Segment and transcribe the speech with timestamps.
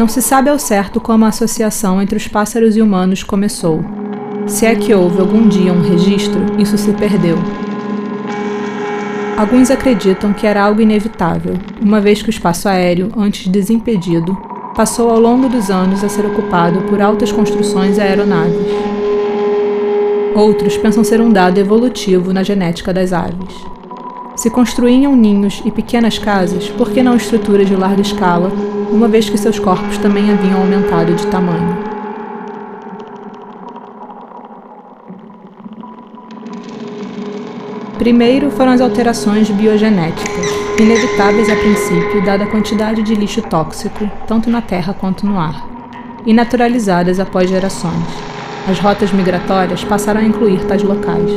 [0.00, 3.84] Não se sabe ao certo como a associação entre os pássaros e humanos começou.
[4.46, 7.36] Se é que houve algum dia um registro, isso se perdeu.
[9.36, 14.34] Alguns acreditam que era algo inevitável, uma vez que o espaço aéreo, antes desimpedido,
[14.74, 18.66] passou ao longo dos anos a ser ocupado por altas construções e aeronaves.
[20.34, 23.54] Outros pensam ser um dado evolutivo na genética das aves.
[24.36, 28.50] Se construíam ninhos e pequenas casas, por que não estruturas de larga escala,
[28.90, 31.79] uma vez que seus corpos também haviam aumentado de tamanho?
[38.00, 40.46] Primeiro foram as alterações biogenéticas,
[40.80, 45.68] inevitáveis a princípio, dada a quantidade de lixo tóxico, tanto na terra quanto no ar,
[46.24, 48.06] e naturalizadas após gerações.
[48.66, 51.30] As rotas migratórias passaram a incluir tais locais.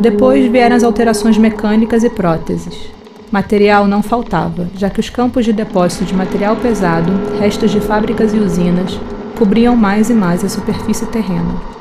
[0.00, 2.88] Depois vieram as alterações mecânicas e próteses.
[3.32, 8.32] Material não faltava, já que os campos de depósito de material pesado, restos de fábricas
[8.32, 8.96] e usinas,
[9.36, 11.77] cobriam mais e mais a superfície terrena.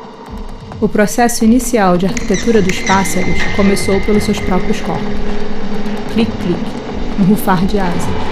[0.79, 5.07] O processo inicial de arquitetura dos pássaros começou pelos seus próprios corpos.
[6.13, 6.59] Clic-clic,
[7.19, 8.26] um rufar de asas.